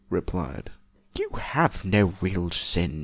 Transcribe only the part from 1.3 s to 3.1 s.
have no real sin.